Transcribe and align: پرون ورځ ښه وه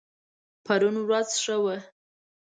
پرون 0.65 0.95
ورځ 1.01 1.29
ښه 1.43 1.55
وه 1.63 1.77